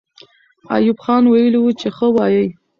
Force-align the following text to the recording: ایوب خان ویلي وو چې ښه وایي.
ایوب 0.75 0.97
خان 1.03 1.23
ویلي 1.27 1.59
وو 1.61 1.71
چې 1.79 1.87
ښه 1.97 2.07
وایي. 2.15 2.45